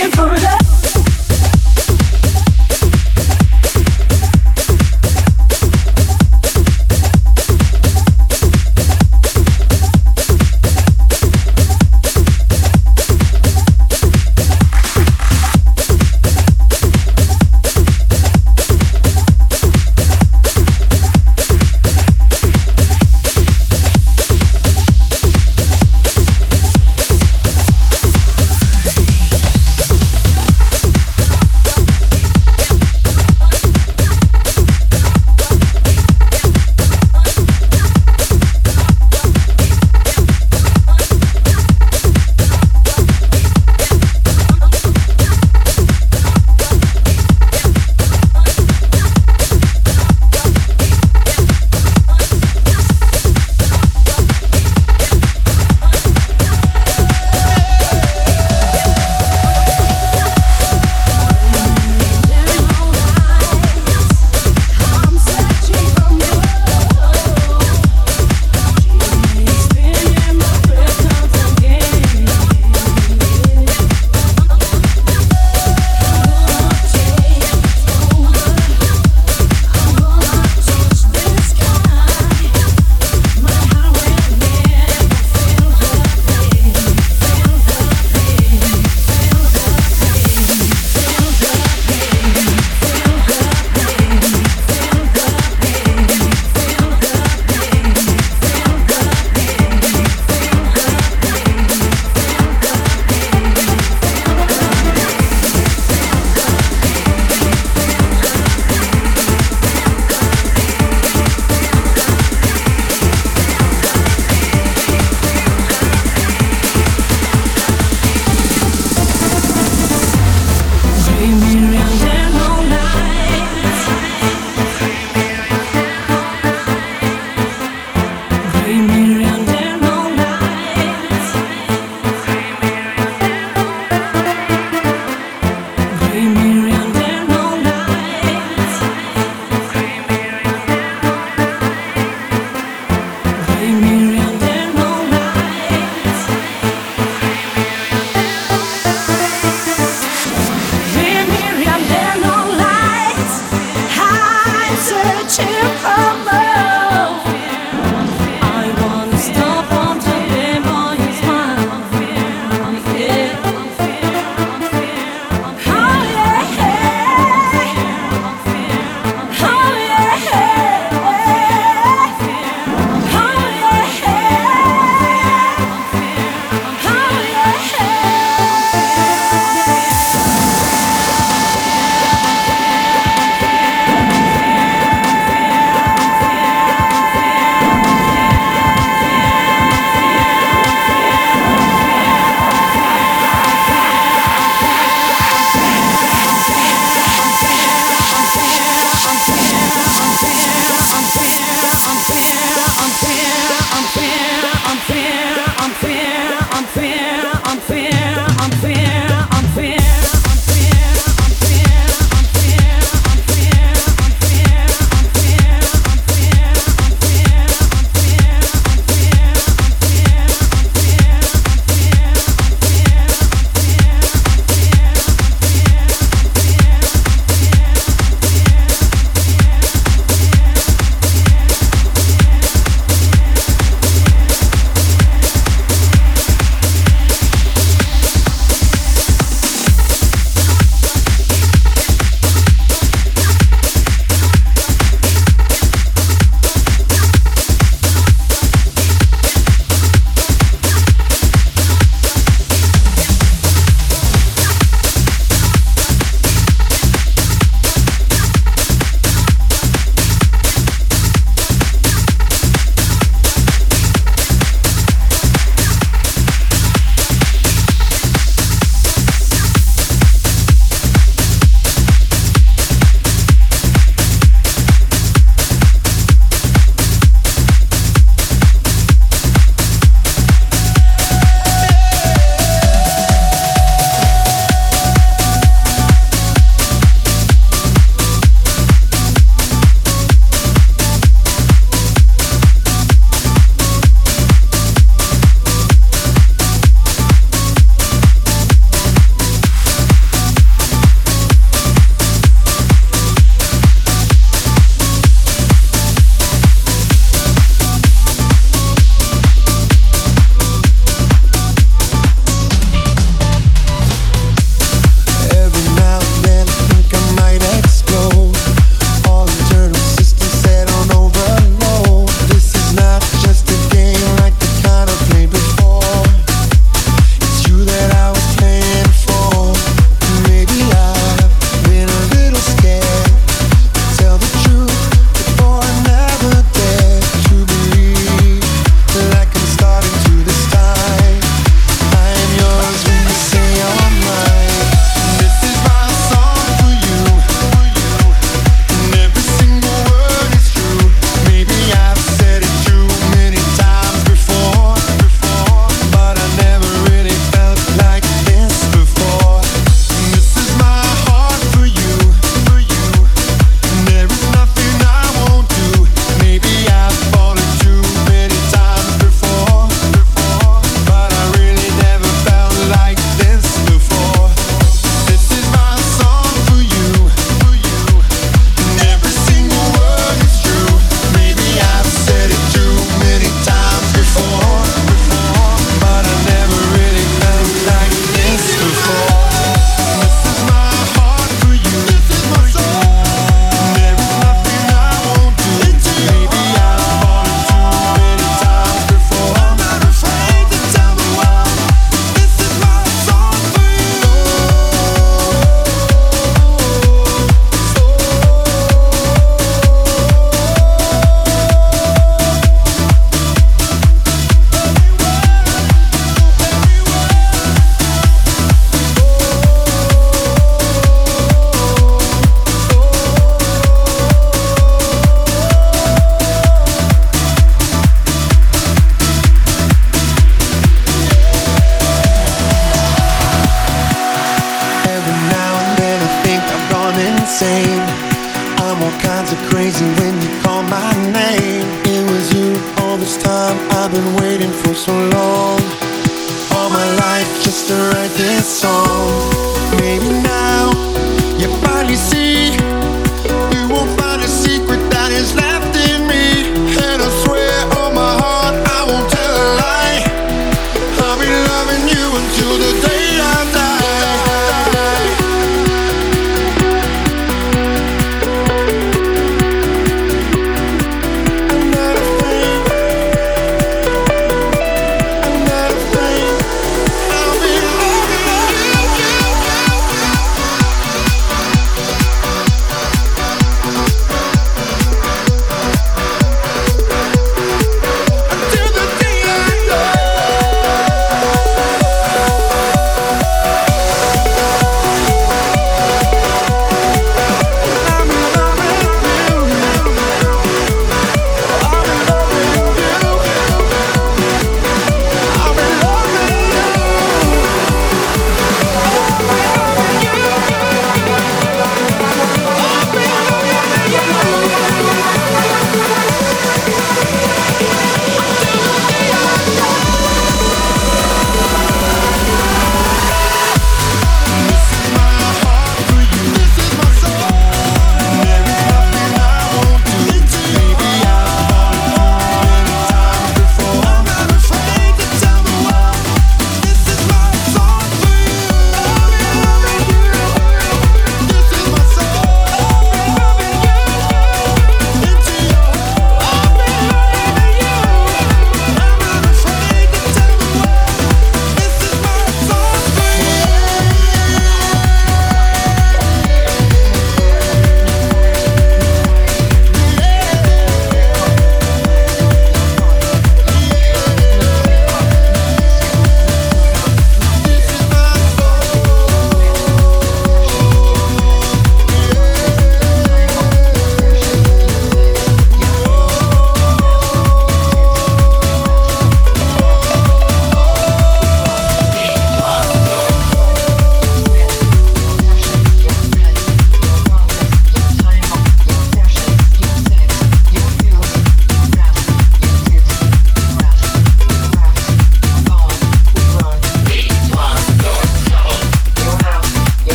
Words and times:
looking 0.00 0.16
for 0.16 0.26
love. 0.26 0.59